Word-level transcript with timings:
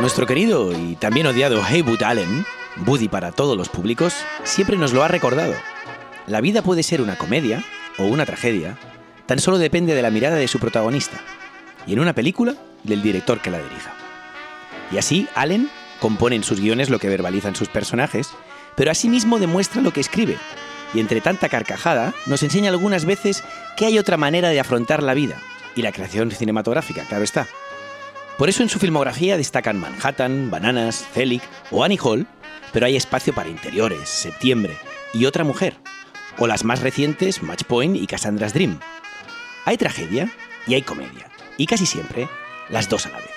Nuestro 0.00 0.26
querido 0.26 0.72
y 0.72 0.96
también 0.96 1.26
odiado 1.26 1.62
Heywood 1.62 2.02
Allen, 2.02 2.46
Buddy 2.76 3.08
para 3.08 3.32
todos 3.32 3.54
los 3.54 3.68
públicos, 3.68 4.14
siempre 4.44 4.78
nos 4.78 4.94
lo 4.94 5.02
ha 5.02 5.08
recordado. 5.08 5.52
La 6.26 6.40
vida 6.40 6.62
puede 6.62 6.82
ser 6.82 7.02
una 7.02 7.18
comedia 7.18 7.62
o 7.98 8.04
una 8.04 8.24
tragedia, 8.24 8.78
tan 9.26 9.40
solo 9.40 9.58
depende 9.58 9.94
de 9.94 10.00
la 10.00 10.10
mirada 10.10 10.36
de 10.36 10.48
su 10.48 10.58
protagonista, 10.58 11.20
y 11.86 11.92
en 11.92 12.00
una 12.00 12.14
película, 12.14 12.54
del 12.82 13.02
director 13.02 13.42
que 13.42 13.50
la 13.50 13.58
dirija. 13.58 13.94
Y 14.90 14.96
así, 14.96 15.28
Allen 15.34 15.68
compone 16.00 16.36
en 16.36 16.44
sus 16.44 16.60
guiones 16.60 16.88
lo 16.88 16.98
que 16.98 17.10
verbalizan 17.10 17.54
sus 17.54 17.68
personajes, 17.68 18.30
pero 18.76 18.90
asimismo 18.90 19.38
demuestra 19.38 19.82
lo 19.82 19.92
que 19.92 20.00
escribe, 20.00 20.38
y 20.94 21.00
entre 21.00 21.20
tanta 21.20 21.50
carcajada 21.50 22.14
nos 22.24 22.42
enseña 22.42 22.70
algunas 22.70 23.04
veces 23.04 23.44
que 23.76 23.84
hay 23.84 23.98
otra 23.98 24.16
manera 24.16 24.48
de 24.48 24.60
afrontar 24.60 25.02
la 25.02 25.12
vida, 25.12 25.36
y 25.76 25.82
la 25.82 25.92
creación 25.92 26.30
cinematográfica, 26.30 27.04
claro 27.04 27.22
está. 27.22 27.46
Por 28.40 28.48
eso 28.48 28.62
en 28.62 28.70
su 28.70 28.78
filmografía 28.78 29.36
destacan 29.36 29.78
Manhattan, 29.78 30.50
Bananas, 30.50 31.06
Celic 31.12 31.42
o 31.70 31.84
Annie 31.84 31.98
Hall, 32.02 32.26
pero 32.72 32.86
hay 32.86 32.96
espacio 32.96 33.34
para 33.34 33.50
Interiores, 33.50 34.08
Septiembre 34.08 34.78
y 35.12 35.26
Otra 35.26 35.44
Mujer, 35.44 35.76
o 36.38 36.46
las 36.46 36.64
más 36.64 36.80
recientes 36.80 37.42
Match 37.42 37.64
Point 37.64 37.96
y 37.96 38.06
Cassandra's 38.06 38.54
Dream. 38.54 38.80
Hay 39.66 39.76
tragedia 39.76 40.32
y 40.66 40.72
hay 40.72 40.80
comedia, 40.80 41.30
y 41.58 41.66
casi 41.66 41.84
siempre 41.84 42.30
las 42.70 42.88
dos 42.88 43.04
a 43.04 43.10
la 43.10 43.18
vez. 43.18 43.28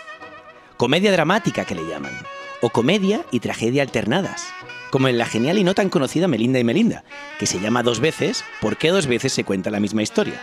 Comedia 0.77 1.11
dramática 1.11 1.65
que 1.65 1.75
le 1.75 1.85
llaman, 1.85 2.17
o 2.61 2.69
comedia 2.69 3.25
y 3.29 3.41
tragedia 3.41 3.81
alternadas, 3.81 4.53
como 4.89 5.09
en 5.09 5.17
la 5.17 5.25
genial 5.25 5.57
y 5.57 5.65
no 5.65 5.75
tan 5.75 5.89
conocida 5.89 6.29
Melinda 6.29 6.59
y 6.59 6.63
Melinda, 6.63 7.03
que 7.39 7.45
se 7.45 7.59
llama 7.59 7.83
dos 7.83 7.99
veces 7.99 8.45
porque 8.61 8.87
dos 8.87 9.07
veces 9.07 9.33
se 9.33 9.43
cuenta 9.43 9.69
la 9.69 9.81
misma 9.81 10.01
historia, 10.01 10.39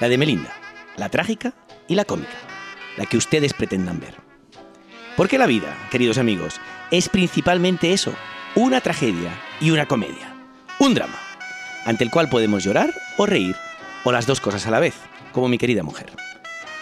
la 0.00 0.08
de 0.08 0.18
Melinda, 0.18 0.52
la 0.96 1.10
trágica 1.10 1.54
y 1.86 1.94
la 1.94 2.04
cómica 2.04 2.49
la 2.96 3.06
que 3.06 3.16
ustedes 3.16 3.52
pretendan 3.52 4.00
ver. 4.00 4.14
Porque 5.16 5.38
la 5.38 5.46
vida, 5.46 5.76
queridos 5.90 6.18
amigos, 6.18 6.60
es 6.90 7.08
principalmente 7.08 7.92
eso, 7.92 8.12
una 8.54 8.80
tragedia 8.80 9.32
y 9.60 9.70
una 9.70 9.86
comedia, 9.86 10.34
un 10.78 10.94
drama, 10.94 11.18
ante 11.84 12.04
el 12.04 12.10
cual 12.10 12.28
podemos 12.28 12.64
llorar 12.64 12.92
o 13.16 13.26
reír, 13.26 13.56
o 14.04 14.12
las 14.12 14.26
dos 14.26 14.40
cosas 14.40 14.66
a 14.66 14.70
la 14.70 14.80
vez, 14.80 14.94
como 15.32 15.48
mi 15.48 15.58
querida 15.58 15.82
mujer. 15.82 16.10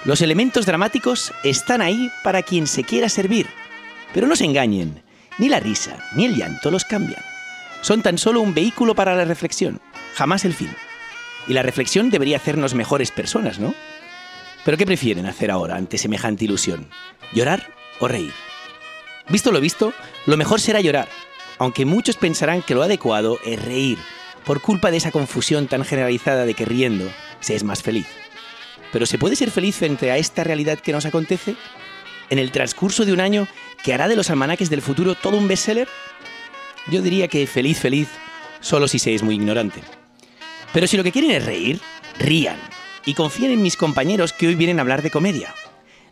Los 0.05 0.22
elementos 0.22 0.66
dramáticos 0.66 1.33
están 1.42 1.83
ahí 1.83 2.11
para 2.22 2.42
quien 2.42 2.66
se 2.66 2.84
quiera 2.84 3.08
servir, 3.08 3.48
pero 4.14 4.27
no 4.27 4.36
se 4.36 4.44
engañen, 4.44 5.02
ni 5.38 5.48
la 5.48 5.61
risa 5.61 5.96
ni 6.14 6.24
el 6.24 6.36
llanto 6.36 6.70
los 6.70 6.84
cambian. 6.84 7.22
Son 7.80 8.02
tan 8.02 8.18
solo 8.18 8.40
un 8.40 8.55
vehículo 8.55 8.94
para 8.94 9.14
la 9.14 9.24
reflexión, 9.24 9.80
jamás 10.14 10.44
el 10.44 10.55
fin. 10.55 10.70
Y 11.46 11.55
la 11.55 11.62
reflexión 11.62 12.11
debería 12.11 12.36
hacernos 12.36 12.74
mejores 12.74 13.11
personas, 13.11 13.58
¿no? 13.58 13.74
¿Pero 14.64 14.77
qué 14.77 14.87
prefieren 14.87 15.27
hacer 15.27 15.51
ahora 15.51 15.77
ante 15.77 15.98
semejante 15.98 16.45
ilusión? 16.45 16.89
¿Llorar 17.33 17.73
o 18.01 18.09
reír? 18.09 18.33
Visto 19.28 19.53
lo 19.53 19.61
visto, 19.61 19.92
lo 20.27 20.37
mejor 20.37 20.61
será 20.61 20.81
llorar, 20.81 21.09
aunque 21.59 21.84
muchos 21.84 22.17
pensarán 22.17 22.62
que 22.62 22.75
lo 22.75 22.83
adecuado 22.83 23.39
es 23.45 23.62
reír, 23.62 23.98
por 24.45 24.61
culpa 24.61 24.91
de 24.91 24.97
esa 24.97 25.11
confusión 25.11 25.67
tan 25.67 25.84
generalizada 25.84 26.47
de 26.47 26.55
que 26.55 26.64
riendo 26.64 27.11
se 27.41 27.55
es 27.55 27.64
más 27.64 27.83
feliz. 27.83 28.06
Pero 28.92 29.06
¿se 29.06 29.19
puede 29.19 29.36
ser 29.36 29.51
feliz 29.51 29.77
frente 29.77 30.11
a 30.11 30.17
esta 30.17 30.45
realidad 30.45 30.79
que 30.79 30.92
nos 30.92 31.05
acontece? 31.05 31.56
¿En 32.31 32.39
el 32.39 32.53
transcurso 32.53 33.05
de 33.05 33.12
un 33.12 33.20
año 33.20 33.47
que 33.84 33.92
hará 33.92 34.09
de 34.09 34.17
los 34.17 34.31
almanaques 34.31 34.70
del 34.70 34.83
futuro 34.83 35.14
todo 35.14 35.36
un 35.36 35.48
bestseller? 35.48 35.89
Yo 36.91 37.03
diría 37.03 37.29
que 37.29 37.47
feliz, 37.47 37.79
feliz, 37.79 38.09
solo 38.61 38.89
si 38.89 38.98
se 38.98 39.14
es 39.14 39.23
muy 39.23 39.34
ignorante. 39.34 39.83
Pero 40.73 40.86
si 40.86 40.97
lo 40.97 41.05
que 41.05 41.12
quieren 41.12 41.31
es 41.33 41.45
reír, 41.45 41.81
rían, 42.19 42.56
y 43.09 43.14
confíen 43.14 43.53
en 43.53 43.62
mis 43.62 43.78
compañeros 43.78 44.34
que 44.34 44.48
hoy 44.48 44.55
vienen 44.55 44.78
a 44.78 44.83
hablar 44.83 45.01
de 45.01 45.11
comedia. 45.11 45.55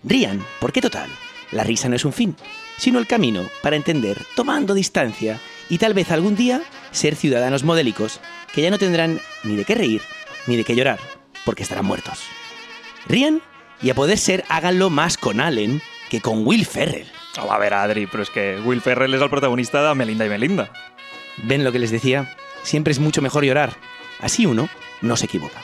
Rían, 0.03 0.43
porque 0.61 0.81
total, 0.81 1.11
la 1.53 1.63
risa 1.63 1.91
no 1.91 1.97
es 1.97 2.07
un 2.07 2.15
fin, 2.15 2.35
sino 2.79 2.99
el 2.99 3.07
camino 3.07 3.45
para 3.63 3.77
entender, 3.77 4.17
tomando 4.35 4.73
distancia, 4.73 5.39
y 5.69 5.77
tal 5.77 5.93
vez 5.93 6.11
algún 6.11 6.37
día 6.37 6.63
ser 6.93 7.15
ciudadanos 7.15 7.65
modélicos 7.65 8.19
que 8.55 8.63
ya 8.63 8.71
no 8.71 8.79
tendrán 8.79 9.21
ni 9.45 9.57
de 9.57 9.67
qué 9.67 9.75
reír 9.75 10.01
ni 10.47 10.57
de 10.57 10.65
qué 10.65 10.75
llorar, 10.75 10.99
porque 11.45 11.65
estarán 11.65 11.85
muertos. 11.85 12.21
Rían 13.07 13.43
y 13.83 13.91
a 13.91 13.95
poder 13.95 14.17
ser 14.17 14.47
háganlo 14.49 14.89
más 14.89 15.19
con 15.19 15.43
Allen 15.43 15.83
que 16.09 16.23
con 16.23 16.47
Will 16.47 16.65
Ferrell. 16.65 17.13
Oh, 17.39 17.53
a 17.53 17.59
ver, 17.59 17.75
Adri, 17.75 18.07
pero 18.07 18.23
es 18.23 18.31
que 18.31 18.59
Will 18.65 18.81
Ferrell 18.81 19.13
es 19.13 19.21
el 19.21 19.29
protagonista 19.29 19.87
de 19.87 19.95
Melinda 19.95 20.25
y 20.25 20.31
Melinda. 20.31 20.73
¿Ven 21.43 21.63
lo 21.63 21.73
que 21.73 21.79
les 21.79 21.91
decía? 21.91 22.35
Siempre 22.63 22.93
es 22.93 23.01
mucho 23.01 23.21
mejor 23.21 23.45
llorar. 23.45 23.77
Así 24.19 24.47
uno 24.47 24.71
no 25.03 25.15
se 25.19 25.27
equivoca. 25.27 25.61